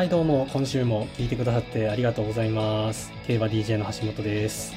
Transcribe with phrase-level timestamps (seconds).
[0.00, 3.12] はいどうも、今週も聞いてくださってありがとうございます。
[3.26, 4.72] 競馬 DJ の橋本です。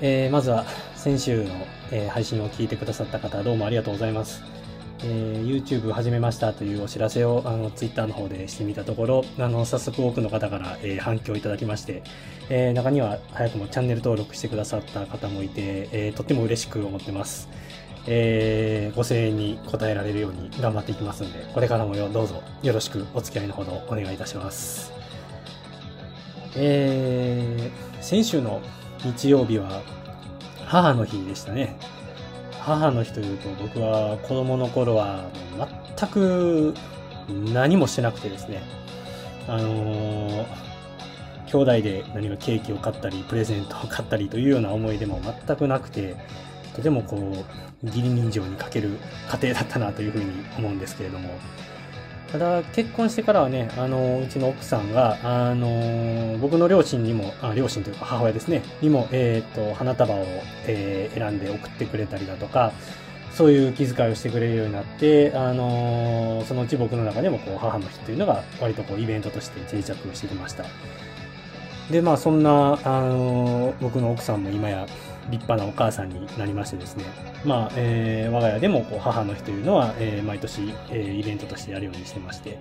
[0.00, 0.64] えーまずは
[0.96, 1.50] 先週の、
[1.90, 4.42] えー配信を聞いてくださった方どうもありがとうございます。
[5.04, 12.02] えー YouTube 始めましたというお知らせをあの Twitter の方でしてみたところ、あの早速多くの方から、え反響いただきまして、
[12.48, 17.50] え中には早くもチャンネル登録してくださった方もいて、えとっても嬉しく思ってます。
[18.06, 24.92] えーご声援に応えられるように頑張っていきますので、これからもよどうぞよろしくお付き合いのほどお願いいたします。
[26.56, 28.60] えー先週の
[29.04, 29.82] 日曜日は
[30.66, 31.76] 母の日でしたね。
[32.58, 35.24] 母の日というと僕は子供の頃は
[35.96, 36.74] 全く
[37.28, 38.62] 何もしてなくてですね、
[39.48, 40.46] あのー
[41.46, 46.16] 兄弟で何かケーキを買ったり、プレゼントを買ったりというような思い出も全くなくて、
[46.74, 48.90] とてもこう、義理人情に欠ける
[49.30, 51.30] 家庭だったなというふうに思うんですけれども、
[52.30, 60.24] ただ結婚してからはね、あの、うちの奥さんが、あの、僕の両親にも、あ両親というか母親ですね、にも、えっ、と、花束を、
[60.66, 62.72] えー選んで送ってくれたりだとか、
[63.32, 70.64] そういう気遣いをしてくれるようになって、あのそのうち僕の中でもこう母の日というのが割とこうイベントとして定着してきました。
[71.90, 74.86] で、まあそんな、あの僕の奥さんも今や
[75.30, 77.04] 立派なお母さんになりましてですね、
[77.44, 82.58] まあ、えー我が家でもこう母の日というのは、えー毎年、えーイベントとしてやるようにしてまして、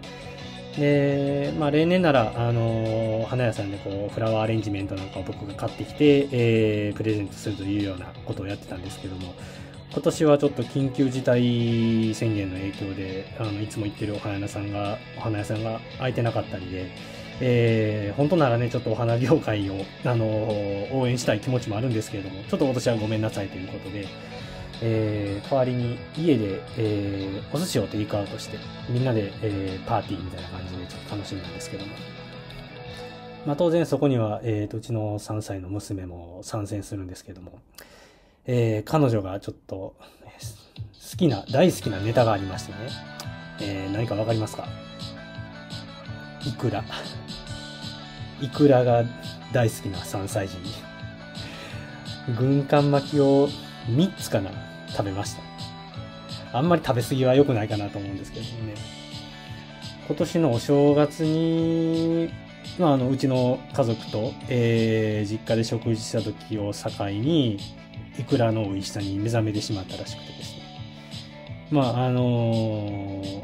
[0.77, 9.33] で、まあ例年なら、あの花屋さんでこうフラワーアレンジメントなんかを僕が買ってきて、えープレゼントするというようなことをやってたんですけども、
[9.93, 16.89] 今年はちょっと緊急事態宣言の影響で、あの、いつも行ってるお花屋さんが、お花屋さんが開いてなかったりで、
[17.39, 24.05] えー本当ならね、ちょっとお花業界を、 あの応援したい気持ちもあるんですけれども、ちょっと今年はごめんなさいということで、
[24.81, 28.57] えー代わりに家で、えーお寿司をテイクアウトして、
[28.89, 31.93] みんなで、えーパーティーみたいな感じでちょっと楽しみなんですけども。
[33.45, 37.53] まあ当然そこには、えーと、うちの3歳の娘も参戦するんですけども、
[38.45, 39.95] えー彼女がちょっと、
[41.11, 42.77] 好きな、大好きなネタがありましてね、
[43.61, 44.67] えー何かわかりますか？
[46.45, 46.83] イクラ。
[48.41, 49.03] イクラが
[49.53, 50.73] 大好きな3歳児に。
[52.37, 53.49] 軍艦巻きを
[53.87, 54.51] 3つかな
[54.89, 56.57] 食べました。
[56.57, 58.75] あんまり食べ過ぎは良くないかなと思うんですけどもね。
[60.07, 62.29] 今年のお正月に、
[62.77, 67.57] まあ、あの、うちの家族と、えー実家で食事した時を境に、
[68.19, 70.61] イクラの美味しさに目覚めてしまったらしくてですね。
[71.71, 73.41] まあ、あのー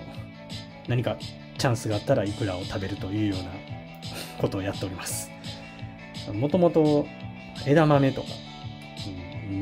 [0.88, 1.18] 何か
[1.58, 3.50] チャンスがあったらイクラを食べるというような
[4.40, 5.30] ことをやっております。
[6.34, 7.08] もともと
[7.66, 8.28] 枝豆とか、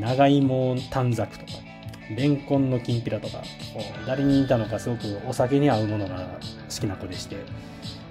[0.00, 1.52] 長芋短冊とか、
[2.14, 3.42] レンコンのきんぴらとか、
[4.06, 6.38] 誰に似たのかすごくお酒に合うものが
[6.68, 7.36] 好きな子でして、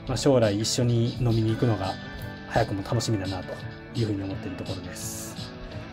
[0.08, 1.94] まあ、将来一緒に飲みに行くのが
[2.50, 3.54] 早くも楽しみだなと
[3.96, 5.36] いうふうに思っているところです。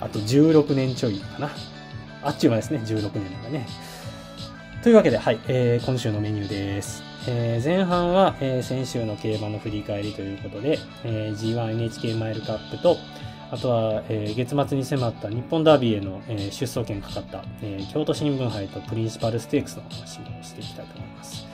[0.00, 1.50] あと16年ちょいかな。
[2.22, 3.66] あっちゅう間ですね、16年がね。
[4.82, 7.11] というわけで、はい、えー今週のメニューです。
[7.28, 12.96] えー前半は、えー先週の競馬の振り返りということで、えー G1NHK マイルカップと、
[13.50, 21.46] あとは、えー月末に迫った日本ダービーへの、えー出走権かかった、えー京都新聞杯とプリンシパルステークスの話をしていきたいと思います。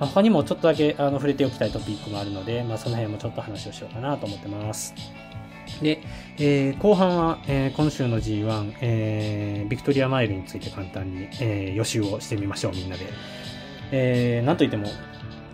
[0.00, 4.94] まあ、他にもちょっとだけあの触れておきたいトピックもあるので、まあ、その辺もちょっと話をしようかなと思ってます。
[5.80, 6.00] で、
[6.38, 13.06] えー後半は、えー今週の G1、えービクトリアマイルについて簡単に、えー予習をしてみましょう、みんなで。
[13.92, 14.88] えーなんといっても、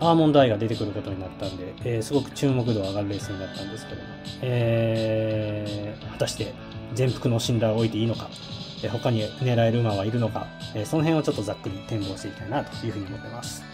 [0.01, 4.09] アーモンドアイが出てくることになったんで、えーすごく注目度が上がるレースになったんですけども、
[4.43, 6.53] えー果たして
[6.95, 8.29] 全幅の信頼を置いていいのか、
[8.83, 13.65] えー他に狙える馬はいるのか、えーその辺をちょっとざっくり展望していきたいなというふうに思ってます。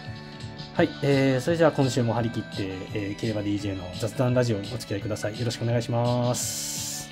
[0.73, 2.47] はい、えー、それじゃあ今週も張り切って、
[2.93, 5.39] えー競馬 DJ の雑談ラジオにお付き合いください。
[5.39, 7.09] よろしくお願いします。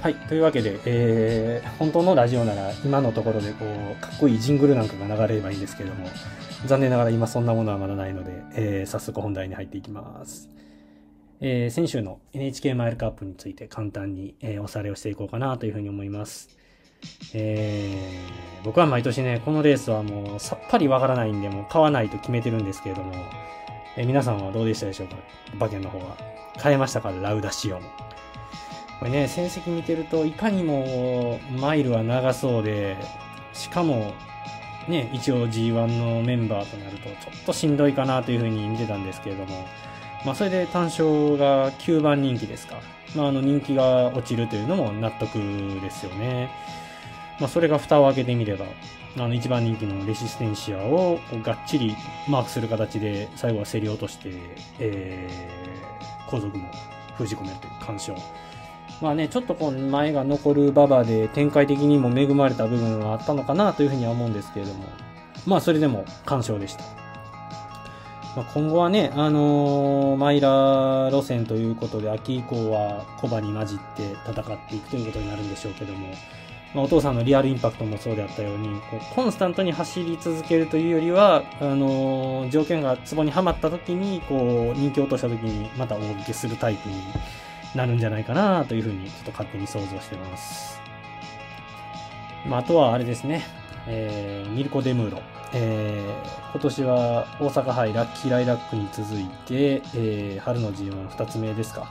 [0.00, 3.64] はい、というわけで、えー本当のラジオなら今のところでこ
[3.98, 6.08] う、かっこいいジングルなんかが流れればいいんですけども、
[6.66, 10.48] 残念ながら今そんなものはまだないので、えー早速本題に入っていきます。
[11.40, 16.48] えー先週の NHK マイルカップについて簡単に、えーおさらいをしていこうかなというふうに思います。
[17.34, 23.12] えー僕は毎年ね、このレースはもうさっぱりわからないんで、もう買わないと決めてるんですけれども、
[23.96, 25.16] えー皆さんはどうでしたでしょうか？
[25.54, 26.16] 馬券の方は。
[26.58, 27.10] 買えましたか？
[27.10, 27.82] ラウダシオン。
[29.00, 32.96] これね、成績見てると、いかにもマイルは長そうで、
[33.52, 34.14] しかも、
[34.88, 39.66] ね、一応 G1 のメンバーとなると、ちょっとしんどいかなというふうに見てたんですけれども、
[40.24, 42.80] まあ、それで単勝が9番人気ですか。
[43.14, 45.34] まあ、あの人気が落ちるというのも納得
[45.80, 46.50] ですよね。
[47.38, 48.64] まあ、それが蓋を開けてみれば、
[49.16, 51.94] あの、一番人気のレシステンシアをがっちり
[52.28, 54.30] マークする形で、最後は競り落として、
[54.78, 56.70] えー、後続も
[57.16, 58.14] 封じ込めるという干渉。
[59.00, 64.84] まあね、ちょっとこう前が残る馬場で展開的にも恵まれた部分はあったのかなというふうには思うんですけれども、
[65.46, 66.84] まあそれでも干渉でした。
[68.36, 76.08] まあ、今後はね、あのー、マイラ路線ということで、秋以降はコバに混じって戦っていくということになるんでしょうけども、
[76.74, 86.96] まあ、お父さんのリアルインパクトもそうであったように、こうコンスタントに走り続けるというよりは、あのー、条件がツボにはまった時に、こう、人気を落とした時にまた大受けするタイプに
[87.74, 90.80] なるんじゃないかなというふうに、ちょっと勝手に想像してます。
[92.46, 93.42] まあ、あとはあれですね、
[93.86, 95.22] えー、ミルコ・デムーロ。
[95.56, 101.86] えー、今年は大阪杯ラッキーライラックに続いて、えー、春の G12 つ目ですか。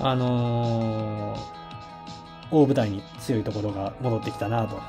[0.00, 1.40] あのー、
[2.50, 4.80] 大舞台に強いところが戻ってきたなと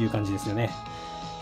[0.00, 0.70] いう感じですよね。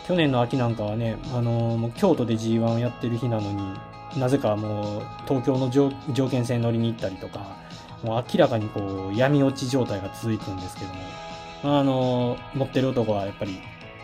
[0.06, 3.74] 去年の秋なんかはね、あのー、もう京都で G1 をやってる日なのに、
[4.16, 5.90] なぜかもう東京の条
[6.28, 7.56] 件戦乗りに行ったりとか、
[8.02, 13.58] もう明らかにこう闇落ち状態が続いてるんですけども、あの、持ってる男はやっぱり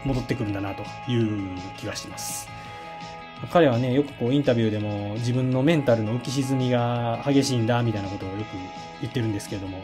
[0.05, 2.49] 戻ってくるんだなという気がします。
[3.51, 8.39] 彼はね、よくこうインタビューでも自分のメンタルの浮き沈みが激しいんだみたいなことをよく
[9.01, 9.79] 言ってるんですけども、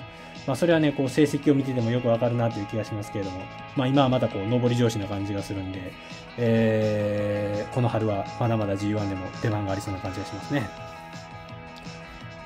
[0.47, 3.41] まあそれはね、こう成績を見ててもよくわかるなという気がしますけれども、
[3.75, 5.93] まあ今はまたこう上り調子な感じがするんで、
[6.39, 10.69] えー、この春はまだまだ G1 でも出番がありそうな感じがしますね。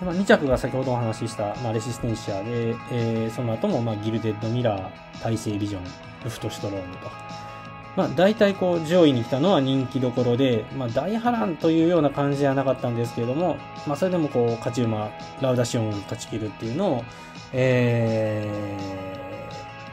[0.00, 5.84] まあ、2着が先ほどお話しした、まあ、レシステンシアで、えー、その後も、まあ、ギルデッドミラー、大西ビジョン、
[6.24, 7.10] ルフトシュトロームと、
[7.96, 13.56] まあ、大体こう上位に来たのは人気どころで、まあ、大波乱というような感じじゃなかったんですけれども、
[13.86, 15.10] まあ、それでもこう勝ち馬
[15.42, 17.04] ラウダシオンを勝ち切るっていうのを、
[17.52, 18.48] え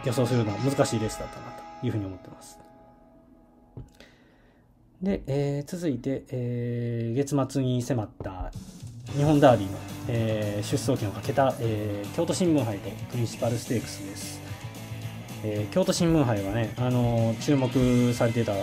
[0.04, 1.52] ー、予想するのは難しいレースだったな
[1.82, 2.60] というふうに思ってます。
[5.02, 8.52] で、えー、続いて、えー、月末に迫った
[9.16, 9.78] 日本ダービーの、
[10.08, 14.42] えー、出走権をかけた、えー、京都新聞杯とプリンシパルステークスです。
[15.44, 18.54] えー、京都新聞杯はね、あのー、注目されてた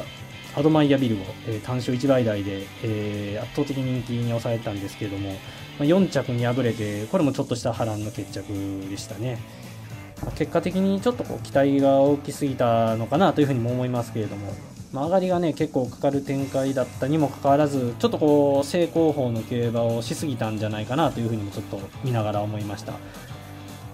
[0.57, 5.35] アドマイヤビルを、えー、単勝1倍台で、え圧倒的人気に抑えたんですけれども、
[5.79, 8.45] ま、4着に敗れて、これもちょっとした波乱の決着
[8.89, 9.39] でしたね。
[10.25, 14.53] ま、結果的にちょっとこう期待が大きすぎたのかなというふうにも思いますけれども、
[14.93, 22.93] まあ、上がりがね結構かかる展開だったにもかかわらずちょっとこう正攻法の競馬をしすぎたんじゃないかなというふうにもちょっと見ながら思いました。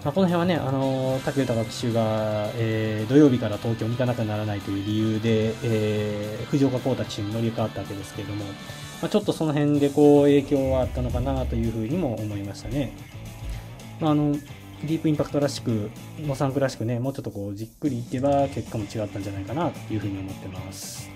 [0.05, 8.45] まあ、この辺はね、あのー、竹豊騎手が、えー、土曜日から東京に行かなくならないという理由で、えー、藤岡幸太騎手に乗り換わったわけですけれども、
[9.01, 12.93] まあ、ちょっとその辺でこう影響はあったのかなというふうにも思いましたね。
[14.01, 15.91] まあ、あのディープインパクトらしく、
[16.25, 21.11] モサンクらしくね、もうちょっとこうじっくりいけば結果も違ったんじゃないかなというふうに思ってます。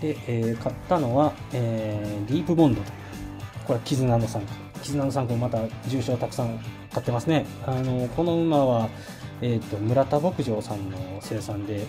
[0.00, 2.94] で、えー、買ったのは、えー、ディープボンドという、
[3.66, 4.48] これは絆の参考。
[4.82, 5.58] 絆の参考また
[5.88, 6.58] 重賞たくさん
[6.92, 7.46] 買ってますね。
[7.66, 8.88] あのこの馬は、
[9.40, 11.86] えーと、村田牧場さんの生産で、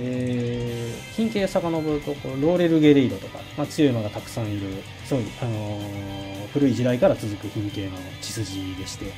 [0.00, 9.12] えー、品系遡るとこうローレル・ゲレイロとか、まあ、強い馬がたくさんいるそうい、あのー、古い時代から続く品系の血筋でして、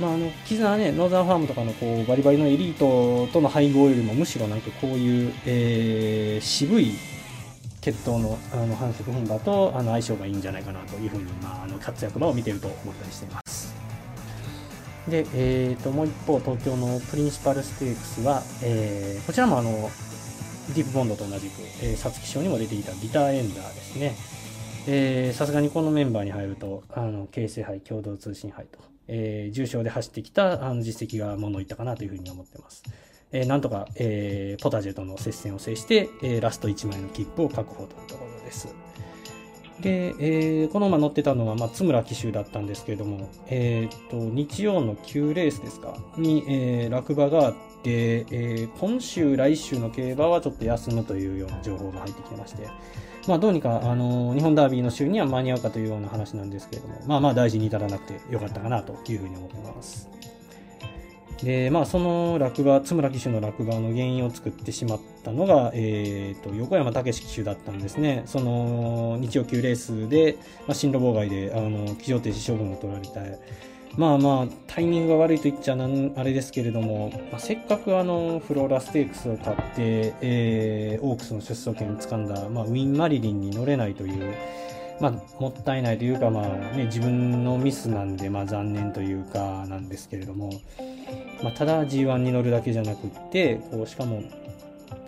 [0.00, 6.92] まあ、あのキズナはねノーザンファームとかのこうバリバリのエリートとの配合よりもむしろなんかこういう、えー、渋い
[7.82, 13.41] 血統のあの繁殖牝馬とあの相性がいいんじゃないかなというふうに、まあ、あの活躍馬を見てると思ったりしています。
[15.08, 19.90] で、えーと、もう一方、東京のプリンシパルステークスは、えー、こちらもあの
[20.74, 25.32] ディープボンドと同じく、えー、皐月賞にも出ていたビターエンダーですね。
[25.32, 28.78] さすがにこのメンバーに入ると、あの、京成杯、共同通信杯と、
[29.08, 32.82] えー、重賞で走ってきたあの実績がものを言ったかなというふうに思ってます。
[33.32, 38.74] えー、なんとか、えー、ポタジェとの接戦を制して、えー、ラスト1枚の切符を確保というところです。
[39.80, 45.96] で、えー、この馬乗ってたのは、まあ、津村騎手だったんですけれども、えー、と日曜の9レースですか？
[46.16, 52.68] に、えー、落馬があって、えー、今週、来週の競馬はちょっと休むというような情報が入ってきてまして、
[53.26, 60.08] まあ、どうにか、あの日本ダービーの週には間に合うかというような話なんですけれども、まあまあ大事に至らなくてよかったかなというふうに思ってます。
[61.42, 68.22] で、まあ、その落馬、津村騎手の落馬の原因を作ってしまったのが、えーと、横山武史騎手だったんですね。
[68.26, 73.20] その日曜級レースで、まあ、進路妨害であの騎乗停止処分を取られた。
[73.96, 84.34] まあまあ、タイミングが悪いと言っちゃなんあれですけれども、まあ、せっかくあのフローラステークスを買って、えー、オークスの出走権を掴んだ、まあ、ウィン・マリリンに乗れないという、
[84.98, 90.52] まあ、もったいないというか、まあね、自分のミスなんで、まあ、残念というかなんですけれども、
[91.42, 94.22] まあ、ただ G1 に乗るだけじゃなくってこうしかも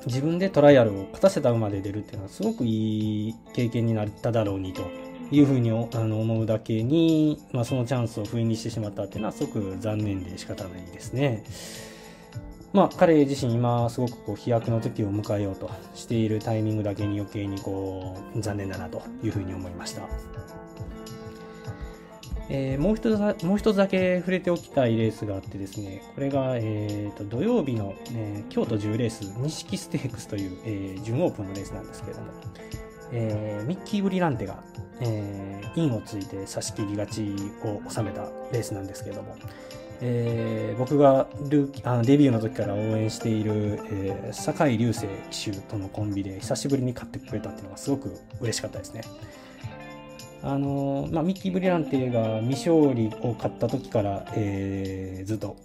[0.07, 4.83] 自分でトライアルを勝たせた馬で出るっていうのはすごくいい経験になっただろうにと
[5.31, 11.45] いうふうにあの思うだけに、まあ、そのチャンスを不意にしてしまったっていうのはすごく残念で仕方ないですね。
[12.73, 20.03] まあ、彼自身今すごくこう飛躍の時を迎えようとしているタイミングだけに余計にこう残念だなというふうに思いました。
[22.51, 32.33] えー、もう一つもう一つだけ触れておきたいレースがあってですね、これが、えーと、土曜日の、えー、京都10レース、錦ステークスという、えー、準オープンのレースなんですけれども、
[33.13, 34.63] えー、ミッキー・ブリランテが、
[35.01, 37.35] えー、インをついて差し切り勝ち
[37.65, 39.37] を収めたレースなんですけれども、
[40.01, 49.03] えー、僕がルあデビューの時から応援している、えー、酒井流星騎手とのコンビで久しぶりに勝ってくれたっていうのがすごく嬉しかったですね。
[50.47, 55.57] あのまあ、ミッキー・ブリランテが未勝利を勝った時から、えー、ずっと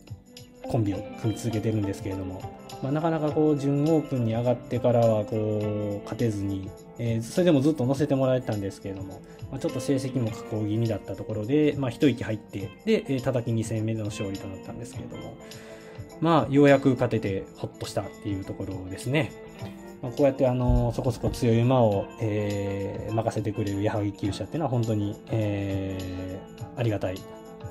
[0.70, 2.42] コンビを組み続けてるんですけれども、
[2.82, 9.22] まあ、なかなかこう準オープンに上がってからはこう勝てずに、えー、それでもずっと乗せてもらえたんですけれども、
[9.52, 15.38] まあ、ちょっと成績も下降気味だったところで、まあ、一息入ってで、えー、叩き2戦目での勝利となったんですけれども
[16.22, 19.32] まあようやく勝ててほっとしたっていうところですね。
[20.02, 27.20] まあ、こうやってあのそこそこ強い馬を、えー、任せてくれる矢作厩舎っていうのは本当に、えー、ありがたい、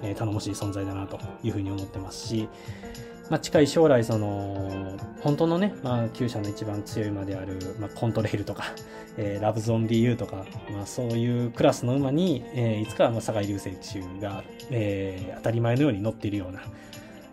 [0.03, 2.49] えー、頼もしい存在だなというふうに思ってますし、
[3.31, 8.65] まあ、近い将来その本当のね、まあ、厩舎の一番強い馬である、まあ、コントレイルとか、
[9.17, 16.61] えー、ラブゾン DU とか、まあ、そういうクラスの馬に、えー、いつかはまあ酒井流星騎手が、えー、当たり前のように乗っているような、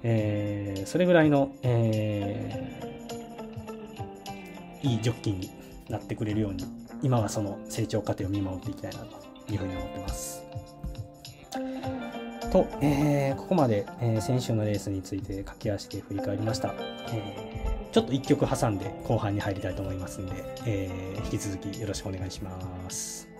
[0.03, 3.14] えー、それぐらいの、えー、
[4.86, 5.50] いいジョッキーに
[5.89, 6.65] なってくれるように
[7.01, 10.44] 今はその成長過程を見守っていきたいなというふうに思ってます。
[12.51, 16.74] と、えー、ここまで、えー、先週のレースについて駆け足で振り返りました。
[17.12, 20.34] えー、ちょっと1曲挟んで後半に入りたいと思いますんで、
[20.65, 23.35] え引き続きよろしくお願いします。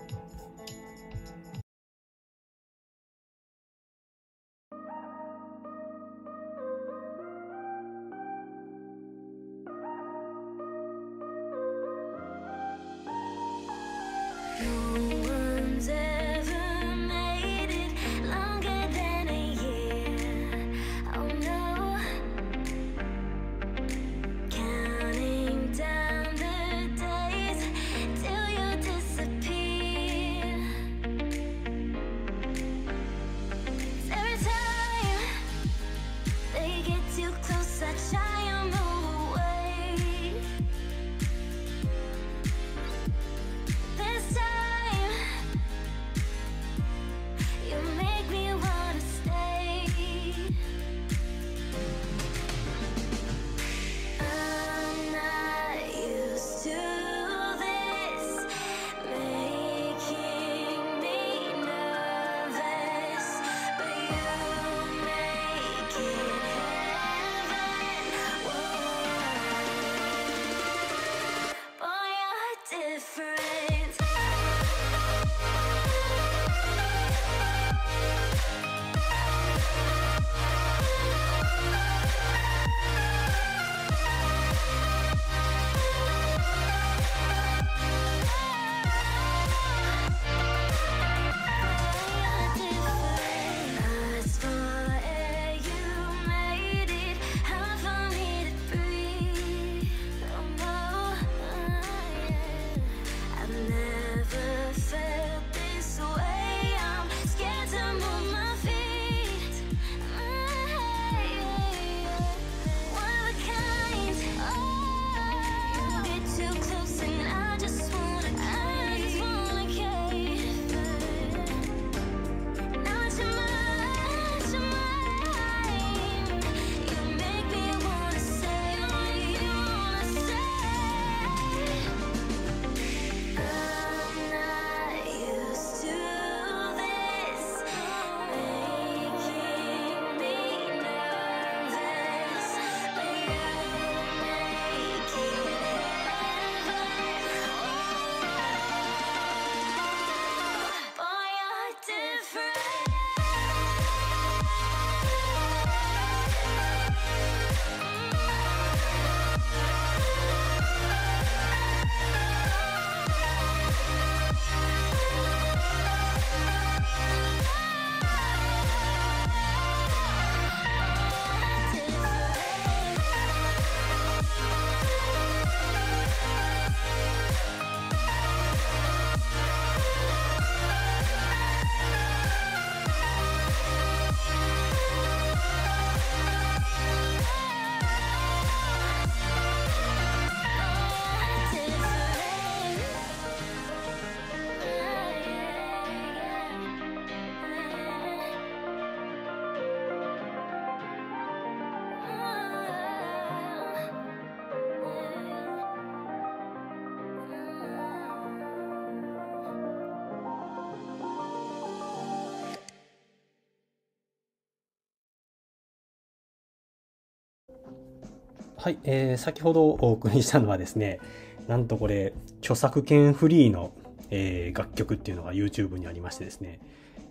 [218.66, 220.98] はい、えー、先ほどお送りしたのはですね、
[221.46, 223.70] なんとこれ、著作権フリーの、
[224.10, 226.58] えー、楽曲っていうのが YouTube にありましてですね、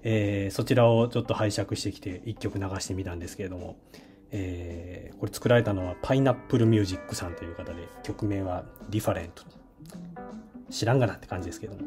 [0.04, 3.78] えー、そちらをちょっと拝借してきて一曲流してみたんですけれども、
[4.32, 9.44] えー、これ作られたのはパイナップルミュージックさんという方で、曲名はディファレント。
[10.70, 11.80] 知らんがなって感じですけども。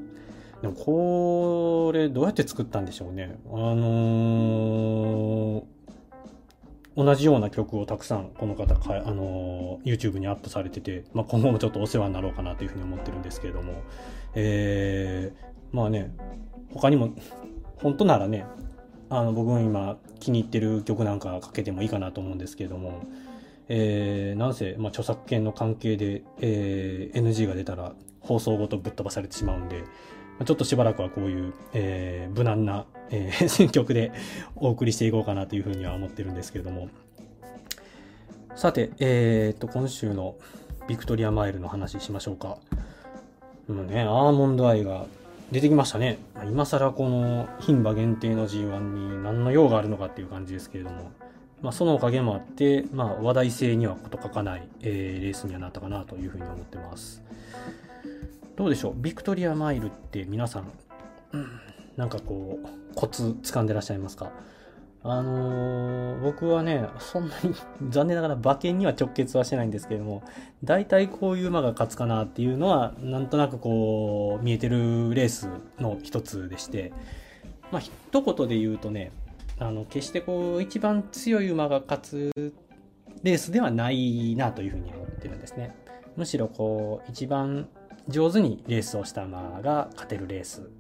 [0.63, 3.39] でもこれどうやって作ったんでしょうね。
[3.53, 5.65] あのー、
[6.99, 13.85] 同じような曲をたくさんこの方か、あのー、YouTube にアップされてて、まあ、今後もちょっとお世話になろうかなというふうに思ってるんですけれども、
[14.35, 16.13] えー、まあね、
[16.75, 17.15] 他にも
[17.77, 18.45] 本当ならね、
[19.11, 23.05] あの、僕も今気に入ってる曲なんかかけてもいいかなと思うんですけれども、
[23.69, 29.85] えー、なんせ、まあ、著作権の関係で、えー、NG が出たら放送ごとぶっ飛ばされてしまうんで、
[30.45, 34.13] ちょっとしばらくはこういう、えー、無難な、えー、 選曲で
[34.57, 36.89] お送りしていこうかなというふうには思ってるんですけれども。
[38.55, 40.35] さて、えー、っと、今週の
[40.89, 42.59] ビクトリアマイルの話しましょうか。
[43.69, 45.07] うんね、アーモンドアイが
[45.53, 46.19] 出てきましたね。
[46.47, 51.11] 今更この牝馬限定の G1 に何の用があるのかっていう感じですけれども、
[51.63, 57.23] まあ、そのおかげもあって、まあ、話題性にはこと書かない、えー、レースにはなったかなというふうに思ってます。
[58.57, 58.95] どうでしょう？
[58.97, 60.65] ビクトリアマイルって皆さん、
[61.33, 61.61] うん、
[61.99, 64.31] なんかこう、コツ掴んでらっしゃいますか？
[65.03, 67.55] あのー、僕はね、そんなに
[67.91, 70.23] 残念ながら馬券には直結はしてないんですけれども、
[70.63, 75.49] 大体こういう馬が勝つかなっていうのは、なんとなくこう、見えてるレース
[75.81, 76.93] の一つでして、
[77.73, 79.11] まあ、一言で言うとね、
[79.59, 82.33] あの、決してこう、一番強い馬が勝つ
[83.25, 85.75] レースではないなというふうに思ってるんですね。
[86.17, 87.69] むしろこう、一番
[88.09, 90.71] 上手にレースをした馬が勝てるレース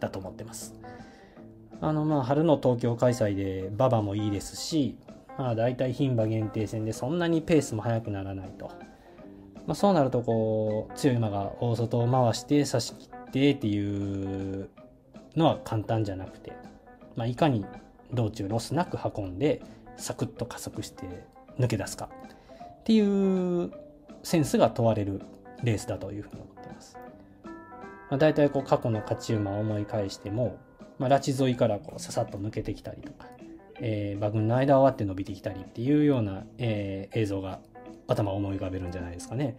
[0.00, 0.74] だと思ってます。
[1.80, 4.96] あの、まあ、春の東京開催で馬場もいいですし、
[5.36, 8.70] まあ、大体牝馬限定戦でそんなにペースも速くならないと。
[9.66, 14.68] まあ、そうなると、こう、強い馬が大外を回して差し切ってっていう
[15.36, 16.52] のは簡単じゃなくて、
[17.14, 17.64] まあ、いかに
[18.12, 19.62] 道中ロスなく運んで、
[19.96, 21.04] サクッと加速して
[21.58, 22.08] 抜け出すか
[22.80, 23.70] っていう
[24.22, 25.20] センスが問われる
[25.62, 26.42] レースだというふうに
[28.10, 28.16] ま。
[28.16, 30.58] あ、大体こう過去の勝ち馬を思い返しても、
[30.98, 33.26] まあ、ラチ沿いからこうささっと抜けてきたりとか、
[33.80, 37.60] えー、馬群の間を割って伸びてきたりっていうような、えー、映像が
[38.06, 39.56] 頭を思い浮かべるんじゃないですかね。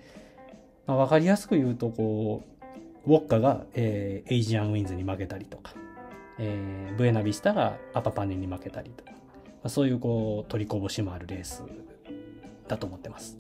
[0.88, 2.44] まあ、分かりやすく言うとこ
[3.06, 5.74] うウォッカが、えー、エイジアンウィンズに負けたりとか、
[6.40, 9.18] えー、ブエナビスタがアパパネに負けたりとか、ま
[9.64, 11.64] あ、そういうこう取りこぼしもあるレース
[12.68, 13.38] だと思ってます。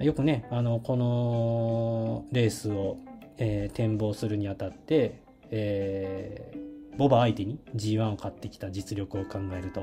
[0.00, 2.96] よくね、あの、このレースを、
[3.38, 9.82] えー、展望するにあたって、えー、ボバ相手に G1 を買ってきた実力を考えると、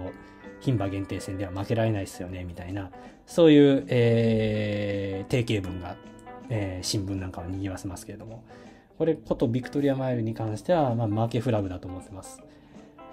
[0.62, 2.91] 牝馬限定戦では負けられないですよね、みたいな、
[3.25, 5.95] そういう、えー、定型文が、
[6.49, 8.43] えー、新聞なんかを賑わせますけれども、
[8.97, 12.41] これ、ことビクトリアマイルに関しては、まあ、負けフラグだと思ってます。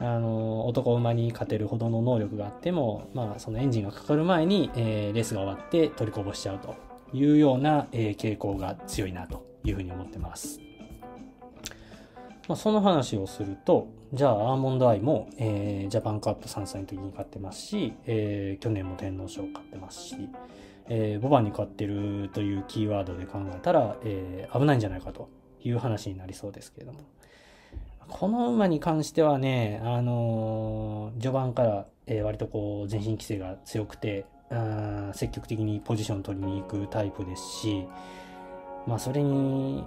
[0.01, 6.75] あの、男馬に勝てるほどの能力があっても、まあ、そのエンジンがかかる前に、えー、レースが終わって取りこぼしちゃうと
[7.13, 10.61] いうような、えー、傾向が強いなというふうに思ってます。
[12.49, 20.29] まあ、その話をすると、じゃあアーモンドアイも、えー、ジャパンカップ3歳の時に買ってますし、えー、去年も天皇賞を買ってますし、
[20.89, 25.29] えー、ボバに買ってるというキーワードで考えたら、えー、危ないんじゃないかと
[25.63, 27.01] いう話になりそうですけれども。
[28.09, 37.89] この馬に関してはね、あのー、序盤から、えー、割とこう、前進規制が強くて、あ積極的にポジション取りに行くタイプですし、
[38.87, 39.85] まあそれに、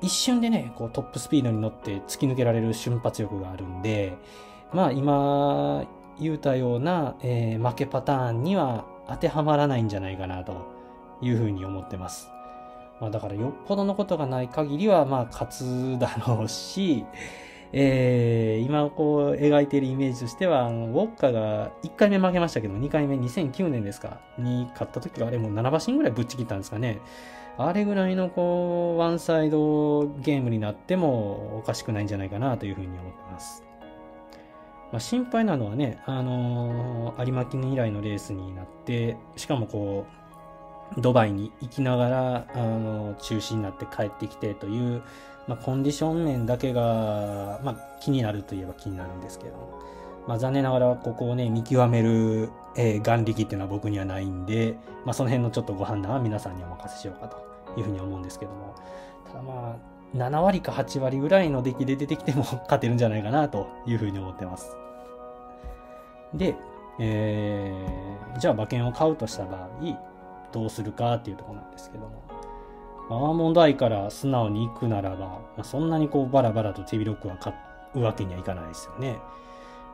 [0.00, 4.16] 一瞬でね、こうトップスピードに乗って突き抜けられる瞬発力があるんで、
[4.72, 5.86] まあ今
[6.20, 10.66] 言うたような、えー、負けパターンには当てはまらないんじゃないかなと
[11.20, 12.30] いうふうに思ってます。
[13.00, 17.04] まあだからよっぽどのことがない限りはまあ勝つだろうし、
[17.72, 27.00] えー、今こう描いているイメージとしては、ウォッカが1回目負けましたけど、2回目2009年ですかに勝った時はあれもう7馬身ぐらいぶっちぎったんですかね。
[27.60, 33.64] あれぐらいのこう、ワンサイドゲームになってもおかしくないんじゃないかなというふうに思ってます。
[34.92, 40.06] まあ、心配なのはね、あのー、有馬記念以来のレースになって、しかもこ
[40.96, 45.02] う、ドバイに行きながら、あのー、中止になって帰ってきてという、
[45.48, 49.80] まあ、コンディション面だけが、まあ、気になるといえば気になるんですけども、
[50.28, 57.36] まあ、残念ながらここをね、見極める、えー、眼力っていうのは僕にはないんで、まあ、その辺のちょっとご判断は皆さんにお任せしようかと
[57.78, 58.74] いうふうに思うんですけども、
[59.26, 64.76] ただまあ、7割か8割ぐらいの出来で出てきても 勝てるんじゃないかなというふうに思ってます。
[66.34, 66.56] で、
[66.98, 69.68] えー、じゃあ馬券を買うとした場合、
[70.52, 72.22] どうするかっていうとこなんですけども、
[73.10, 77.54] アーモンドアイから素直に行くならば、まあ、そんなにこうバラバラと手広くは買
[77.94, 79.16] うわけにはいかないですよね。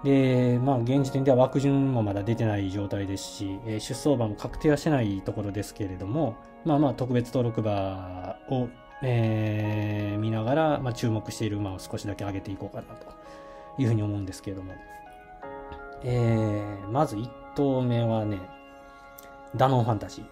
[0.05, 8.69] で、まあ、現時点では枠順もまだ出てない状態ですし、えー、出走馬も確定はしてないところですけれども、まあまあ、特別登録馬を、
[9.03, 13.07] えー、見ながら、まあ、注目している馬を少しだけ上げていこうかなと
[13.79, 14.75] いうふうに思うんですけれども、
[16.03, 18.39] えー、まず1頭目はね、
[19.57, 20.25] ダノンファンタジー。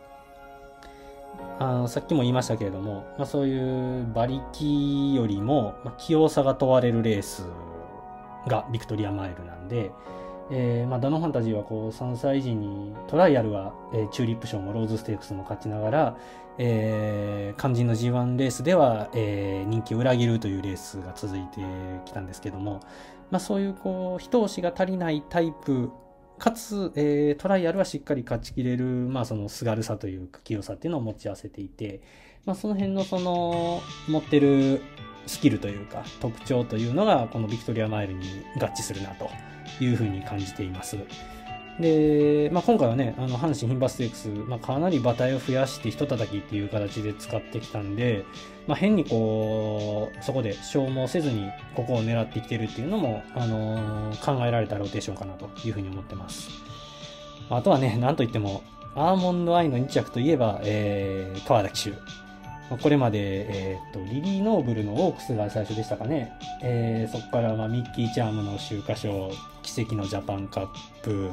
[1.58, 7.44] あのさっきも言いましたけれども、まあ、そういう馬力よりも、まあ、器用さが問われるレース
[8.48, 9.90] がビクトリアマイルなんで、
[10.50, 16.16] えー、まあ、ダノンファンタジーはこう3歳児にトライアルは、えー、チューリップ賞もローズステークスも勝ちながら、
[16.58, 21.60] えー、肝心の G1 レースでは、えー、人気を裏切るというレースが続いて
[22.04, 22.80] きたんですけども、
[23.30, 25.90] まあ、そういうこう一押しが足りないタイプ
[26.38, 32.02] かつ、えー、トライアルはしっかり勝ちきれる、まあ、そのすがるさというか清さっていうのを持ち合わせていて、
[32.44, 34.82] まあ、その辺のその持ってる
[35.26, 38.26] スキルというか特徴というのがこのビクトリアマイルに
[38.60, 39.30] 合致するなと
[39.80, 40.98] いうふうに感じています。
[41.80, 48.24] で、まあ、今回はね、あの阪神牝馬ステークス、まあ、かなり馬体を増やしてひと叩きっていう形で使ってきたんで、
[48.66, 56.50] まあ、変にこう、そこで消耗せずにここを狙ってきてるっていうのも、あのー、考えられたローテーションかなというふうに思ってます。
[57.48, 58.62] あとはね、なんといっても、
[58.94, 62.21] アーモンドアイの2着といえば、えー、川田騎手。
[62.80, 66.32] これまで、えー、っと、リリー・ノーブルのオークスが最初でしたかね。
[66.62, 69.30] えー、そこから、まあ、ミッキー・チャームの秋華賞、
[69.62, 70.68] キセキのジャパンカッ
[71.02, 71.30] プ、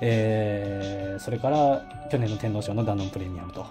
[0.00, 3.64] えー、それから去年の天皇賞のダノンプレミアムと、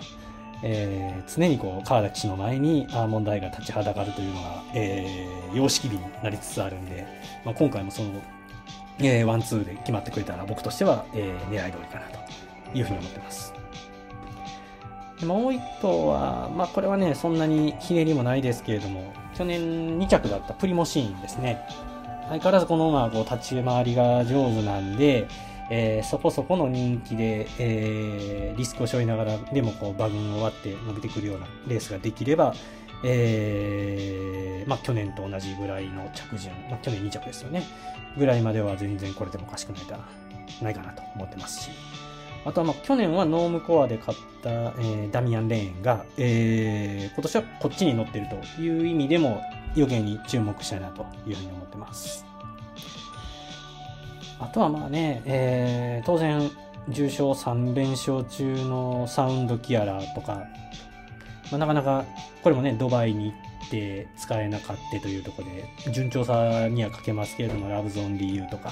[0.64, 7.06] えー、常にこう川田騎士の前にアーモンドアイが立ちはだかるというのが、えー、様式美になりつつあるんで、
[7.44, 8.12] まあ、今回もその、
[9.00, 13.61] えー、ワンツーで決まってくれたら僕としては、えー、狙い通りかなというふうに思ってます。
[15.26, 21.66] もう一頭は、まあこれはね、そんなにひねりもないですけれども、去年2着だったプリモシーンですね。
[22.30, 25.28] 相変わらずこの馬はこう立ち回りが上手なんで、
[25.70, 32.54] えー、そこそこの人気で、えー、リスクを背負いながらでもこう馬群を割って伸びてくるようなレースができれば、
[33.04, 37.64] えー、まあ去年と同じぐらいの着順、まあ去年2着ですよね、
[38.18, 40.00] ぐらいまでは全然これでもおかしくないか
[40.62, 41.70] ないかなと思ってますし、
[42.44, 49.42] あとはまあ去年はノームコアで買った、えー、ダミアン・レーンが、えー、今年はこっちに乗ってるという意味でも
[49.76, 52.26] 余計に注目したいなというふうに思ってます。
[54.42, 56.50] あとはまあね、えー、当然、
[56.90, 60.48] 重賞3連勝中のサウンドキアラとか、
[61.52, 62.06] まあ、なかなか、
[62.42, 63.34] これもね、ドバイに行
[63.68, 65.50] って使えなかったというところ
[65.86, 68.72] で、順調さには欠けますけれども、ラブゾーン理由とか、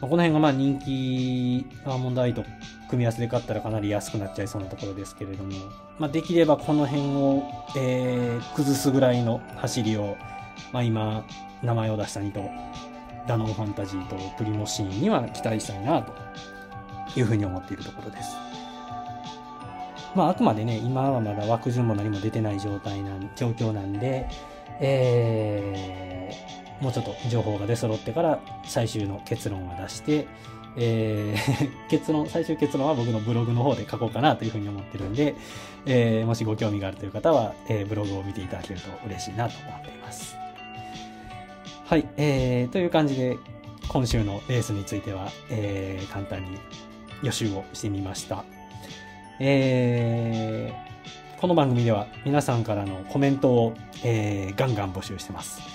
[0.00, 2.44] まあ、この辺がまあ人気アーモンドアイと
[2.88, 5.52] 組み合わせで買ったらかなり安くなっちゃいそうなところですけれども、
[5.98, 7.44] まあ、できればこの辺を、
[7.76, 10.16] えー、崩すぐらいの走りを、
[10.72, 11.24] まあ、今、
[11.62, 12.50] 名前を出した2と、
[13.26, 16.12] ダノンファンタジーとプリモシーンには期待したいなと
[17.16, 18.36] いうふうに思っているところです。
[20.14, 24.28] まあ、あくまでね、今はまだ枠順も何も出てない状態な状況なんで、
[24.80, 26.53] えー、
[26.84, 30.26] もうちょっと情報が出揃ってから最終の結論を出して、
[30.76, 35.34] えー、 結論、最終結論は僕のブログの方で書こうかなというふうに思ってるんで、
[35.86, 40.36] えー、もしご興味があるという方は、えー、ブログを見ていただけると嬉しいなと思っています。
[41.86, 43.38] はい、えー、という感じで、
[43.88, 46.58] 今週のレースについては、えー、簡単に
[47.22, 48.44] 予習をしてみました。
[49.40, 55.73] えー、この番組では皆さんからのコメントを、えー、ガンガン募集してます。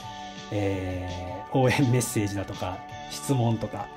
[0.51, 2.77] えー、応援メッセージだとか、
[3.11, 3.87] 質問とか、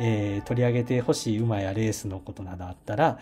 [0.00, 3.18] えー、取り上げてほしい馬やレースのことなどあったら、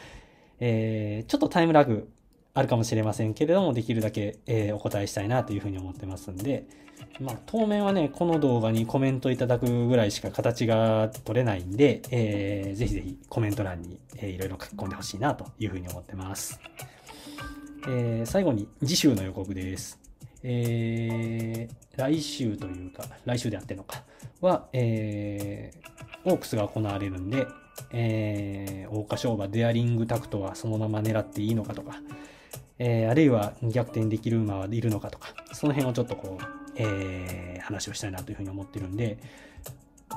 [0.60, 2.08] えー、ちょっとタイムラグ
[2.54, 6.66] あるかもしれませんけれども、できるだけ、え、お答えしたいなというふうに思ってますんで、
[7.20, 16.60] まあ、当面はね、この動画にコメントいただくぐらいしか形が取れないんで、えー、ぜひぜひコメント欄に、えー、いろいろ書き込んでほしいなというふうに思ってます。
[17.88, 20.05] えー、最後に次週の予告です。
[20.42, 24.02] えー、来週というか、来週であってんのか、
[24.40, 27.46] は、えー、オークスが行われるんで、
[27.92, 32.00] えー、桜花賞馬デアリングタクトはそのまま狙っていいのかとか、
[32.78, 36.44] えー、あるいは逆転できる馬はいるのかとか、その辺をちょっとこう、
[36.76, 39.18] えー、話をしたいなというふうに思ってるんで、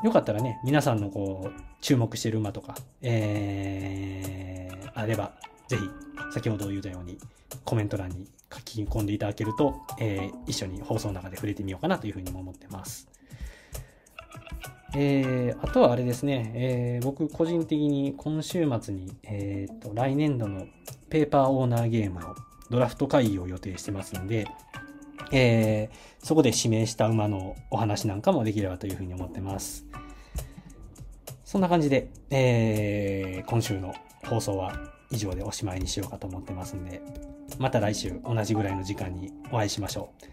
[0.03, 5.33] よかったらね、皆さんのこう、注目してる馬とか、えー、あれば、
[5.67, 5.89] ぜひ、
[6.33, 7.17] 先ほど言ったように、
[7.65, 13.07] コメント欄に書き込んでいただけると、えー、一緒に放送の中で触れてみようかなというふうにも思ってます。
[14.95, 20.65] えー、あとはあれですね、えー、僕個人的に今週末に、えーと、来年度の
[21.09, 22.35] ペーパーオーナーゲームの
[22.71, 24.47] ドラフト会議を予定してますんで、
[25.31, 29.85] えー、そこで指名した馬のお話なんかもできればというふうに思ってます。
[31.45, 37.01] そんな感じで、えー、今週の放送は以上でおしまいにしようかと思ってますんで、
[37.57, 40.25] また来週同じぐらいの時間にお会いしましょう。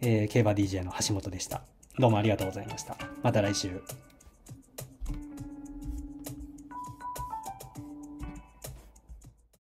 [0.00, 1.62] えー、競馬 DJ の橋本でした。
[1.98, 2.96] どうもありがとうございました。
[3.22, 3.80] また来週。